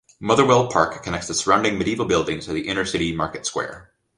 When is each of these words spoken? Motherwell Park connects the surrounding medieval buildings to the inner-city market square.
Motherwell 0.19 0.65
Park 0.69 1.03
connects 1.03 1.27
the 1.27 1.35
surrounding 1.35 1.77
medieval 1.77 2.05
buildings 2.07 2.45
to 2.47 2.53
the 2.53 2.67
inner-city 2.67 3.13
market 3.15 3.45
square. 3.45 3.91